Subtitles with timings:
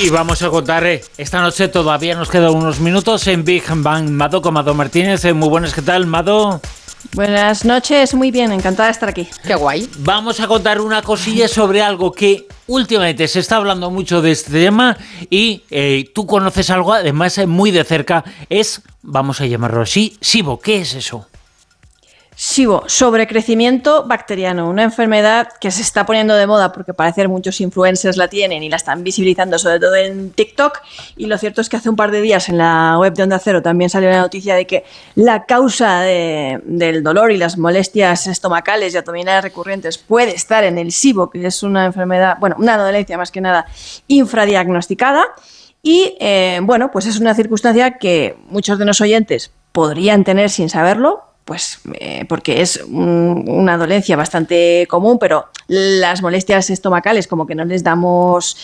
[0.00, 4.08] Y vamos a contar, eh, esta noche todavía nos quedan unos minutos en Big Bang
[4.08, 5.24] Mado con Mado Martínez.
[5.24, 6.60] Eh, muy buenas, ¿qué tal, Mado?
[7.14, 9.28] Buenas noches, muy bien, encantada de estar aquí.
[9.46, 9.88] Qué guay.
[9.98, 14.50] Vamos a contar una cosilla sobre algo que últimamente se está hablando mucho de este
[14.50, 14.96] tema
[15.28, 20.58] y eh, tú conoces algo, además muy de cerca, es, vamos a llamarlo así, SIBO.
[20.58, 21.26] ¿Qué es eso?
[22.34, 27.60] SIBO, sobrecrecimiento bacteriano, una enfermedad que se está poniendo de moda porque parece que muchos
[27.60, 30.80] influencers la tienen y la están visibilizando, sobre todo en TikTok.
[31.16, 33.38] Y lo cierto es que hace un par de días en la web de Onda
[33.38, 38.94] Cero también salió la noticia de que la causa del dolor y las molestias estomacales
[38.94, 43.18] y abdominales recurrentes puede estar en el SIBO, que es una enfermedad, bueno, una dolencia
[43.18, 43.66] más que nada
[44.08, 45.24] infradiagnosticada.
[45.82, 50.68] Y eh, bueno, pues es una circunstancia que muchos de los oyentes podrían tener sin
[50.68, 57.54] saberlo, pues eh, porque es una dolencia bastante común, pero las molestias estomacales como que
[57.54, 58.56] no les damos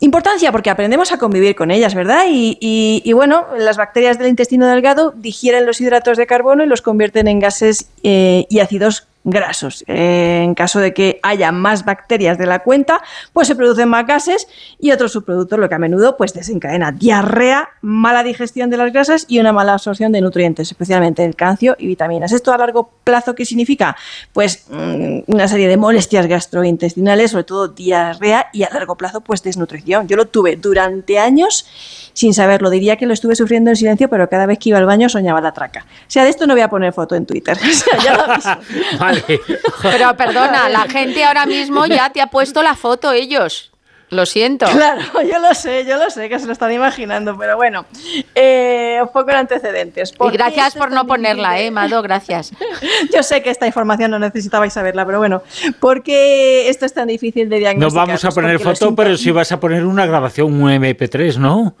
[0.00, 2.24] importancia porque aprendemos a convivir con ellas, ¿verdad?
[2.28, 7.28] Y, bueno, las bacterias del intestino delgado digieren los hidratos de carbono y los convierten
[7.28, 9.84] en gases eh, y ácidos grasos.
[9.88, 14.06] Eh, en caso de que haya más bacterias de la cuenta, pues se producen más
[14.06, 14.46] gases
[14.78, 19.24] y otros subproductos, lo que a menudo pues desencadena diarrea, mala digestión de las grasas
[19.28, 22.32] y una mala absorción de nutrientes, especialmente el calcio y vitaminas.
[22.32, 23.96] ¿Esto a largo plazo qué significa?
[24.32, 29.42] Pues mm, una serie de molestias gastrointestinales, sobre todo diarrea y a largo plazo pues
[29.42, 30.06] desnutrición.
[30.06, 31.66] Yo lo tuve durante años
[32.12, 32.70] sin saberlo.
[32.70, 35.40] Diría que lo estuve sufriendo en silencio, pero cada vez que iba al baño soñaba
[35.40, 35.86] la traca.
[35.86, 37.58] O sea, de esto no voy a poner foto en Twitter.
[37.74, 39.40] O sea, ya lo vale.
[39.82, 43.70] Pero perdona, la gente ahora mismo ya te ha puesto la foto ellos.
[44.10, 44.66] Lo siento.
[44.66, 45.00] Claro,
[45.30, 47.86] yo lo sé, yo lo sé que se lo están imaginando, pero bueno,
[48.34, 50.12] eh, un poco de antecedentes.
[50.20, 52.52] Y gracias por no ponerla, eh, Mado, gracias.
[53.14, 55.42] yo sé que esta información no necesitabais saberla, pero bueno,
[55.80, 57.92] ¿por qué esto es tan difícil de diagnosticar?
[57.92, 61.74] No vamos a poner foto, pero sí vas a poner una grabación, un MP3, ¿no?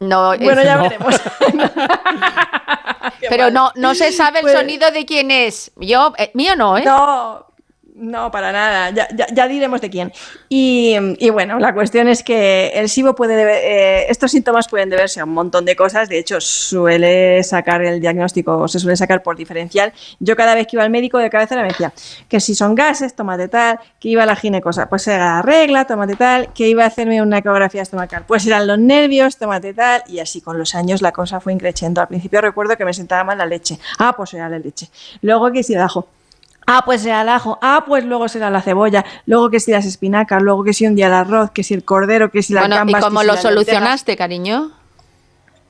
[0.00, 1.20] No, bueno, ya veremos.
[3.30, 5.72] Pero no, no se sabe el pues sonido de quién es.
[5.76, 6.84] Yo, eh, mío no, ¿eh?
[6.84, 7.46] No,
[8.00, 9.06] no, para nada.
[9.32, 10.12] Ya, diremos de quién.
[10.48, 10.96] Y,
[11.30, 15.34] bueno, la cuestión es que el SIBO puede eh, estos síntomas pueden deberse a un
[15.34, 16.08] montón de cosas.
[16.08, 19.92] De hecho, suele sacar el diagnóstico, se suele sacar por diferencial.
[20.18, 21.92] Yo cada vez que iba al médico de cabecera me decía
[22.28, 25.84] que si son gases, tómate tal, que iba a la ginecosa, pues era la regla,
[25.86, 30.02] tómate tal, que iba a hacerme una ecografía estomacal, pues eran los nervios, tómate tal,
[30.06, 32.00] y así con los años la cosa fue increciendo.
[32.00, 33.78] Al principio recuerdo que me sentaba mal la leche.
[33.98, 34.88] Ah, pues era la leche.
[35.20, 36.08] Luego que si el ajo
[36.72, 37.58] Ah, pues será el ajo.
[37.60, 39.04] Ah, pues luego será la cebolla.
[39.26, 40.40] Luego que si las espinacas.
[40.40, 41.50] Luego que si un día el arroz.
[41.50, 42.30] Que si el cordero.
[42.30, 44.70] Que si la bueno, ¿Y cómo lo solucionaste, cariño?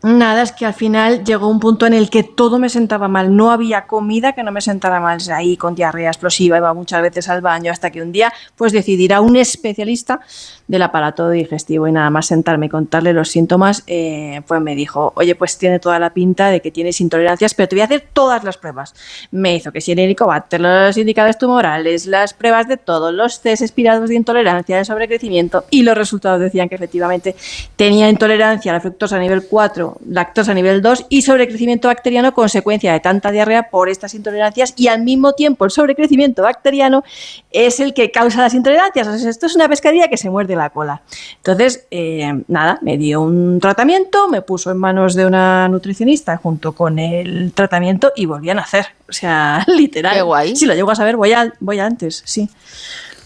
[0.02, 3.36] Nada, es que al final llegó un punto en el que todo me sentaba mal.
[3.36, 5.18] No había comida que no me sentara mal.
[5.30, 9.04] Ahí con diarrea explosiva, iba muchas veces al baño hasta que un día pues decidí
[9.04, 10.20] ir a un especialista
[10.68, 15.12] del aparato digestivo y nada más sentarme y contarle los síntomas, eh, pues me dijo,
[15.16, 18.06] oye, pues tiene toda la pinta de que tienes intolerancias, pero te voy a hacer
[18.12, 18.94] todas las pruebas.
[19.32, 23.62] Me hizo que si el helicobacter, los indicadores tumorales, las pruebas de todos los test
[23.62, 27.34] expirados de intolerancia, de sobrecrecimiento y los resultados decían que efectivamente
[27.76, 33.00] tenía intolerancia a la fructosa nivel 4 lactosa nivel 2 y sobrecrecimiento bacteriano consecuencia de
[33.00, 37.04] tanta diarrea por estas intolerancias y al mismo tiempo el sobrecrecimiento bacteriano
[37.50, 39.06] es el que causa las intolerancias.
[39.22, 41.02] esto es una pescadilla que se muerde la cola.
[41.36, 46.72] Entonces, eh, nada, me dio un tratamiento, me puso en manos de una nutricionista junto
[46.72, 48.86] con el tratamiento y volví a nacer.
[49.08, 50.14] O sea, literal.
[50.14, 50.56] Qué guay.
[50.56, 52.48] Si lo llego a saber, voy, voy antes, sí.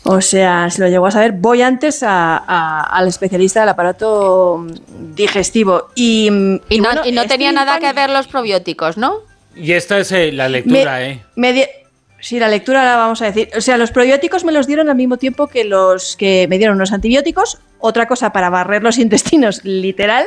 [0.06, 4.66] O sea, si lo llego a saber, voy antes al especialista del aparato
[5.14, 5.88] digestivo.
[5.94, 6.28] Y,
[6.68, 9.20] y, no, tenía nada que ver los probióticos, ¿no?
[9.56, 11.22] Y esta es eh, la lectura, ¿eh?
[12.20, 13.48] sí, la lectura la vamos a decir.
[13.56, 16.76] O sea, los probióticos me los dieron al mismo tiempo que los que me dieron
[16.78, 17.58] los antibióticos.
[17.78, 20.26] Otra cosa para barrer los intestinos, literal.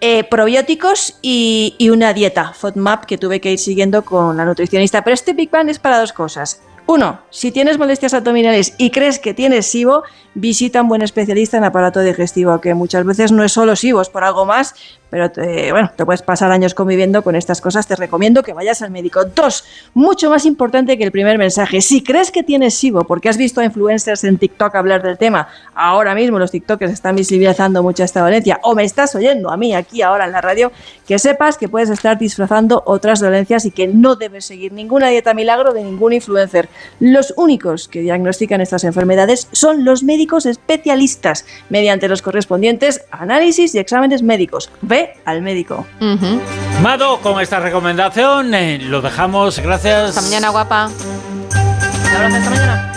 [0.00, 5.02] Eh, probióticos y, y, una dieta, FODMAP, que tuve que ir siguiendo con la nutricionista.
[5.02, 6.60] Pero este Big Bang es para dos cosas.
[6.92, 10.02] Uno, si tienes molestias abdominales y crees que tienes SIBO,
[10.34, 14.02] visita a un buen especialista en aparato digestivo, que muchas veces no es solo SIBO,
[14.02, 14.74] es por algo más,
[15.12, 17.86] pero te, bueno, te puedes pasar años conviviendo con estas cosas.
[17.86, 19.26] Te recomiendo que vayas al médico.
[19.26, 19.62] Dos,
[19.92, 21.82] mucho más importante que el primer mensaje.
[21.82, 25.48] Si crees que tienes SIBO, porque has visto a influencers en TikTok hablar del tema,
[25.74, 29.74] ahora mismo los TikTokers están visibilizando mucho esta dolencia, o me estás oyendo a mí
[29.74, 30.72] aquí ahora en la radio,
[31.06, 35.34] que sepas que puedes estar disfrazando otras dolencias y que no debes seguir ninguna dieta
[35.34, 36.70] milagro de ningún influencer.
[37.00, 43.78] Los únicos que diagnostican estas enfermedades son los médicos especialistas, mediante los correspondientes análisis y
[43.78, 44.70] exámenes médicos.
[45.02, 45.86] Ve al médico.
[46.00, 46.40] Ujú.
[46.82, 49.58] Mado, con esta recomendación eh, lo dejamos.
[49.58, 50.10] Gracias.
[50.10, 50.84] Hasta mañana, guapa.
[50.84, 52.88] Hasta mañana.